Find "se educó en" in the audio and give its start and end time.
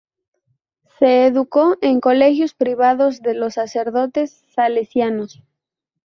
0.97-2.01